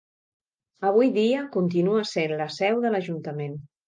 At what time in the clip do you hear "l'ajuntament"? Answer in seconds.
2.97-3.55